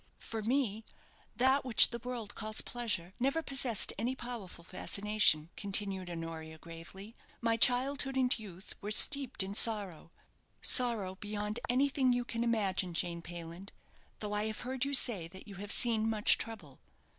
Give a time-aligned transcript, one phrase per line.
[0.17, 0.83] "For me,
[1.35, 7.15] that which the world calls pleasure never possessed any powerful fascination," continued Honoria, gravely.
[7.39, 10.11] "My childhood and youth were steeped in sorrow
[10.59, 13.73] sorrow beyond anything you can imagine, Jane Payland;
[14.21, 16.79] though I have heard you say that you have seen much trouble.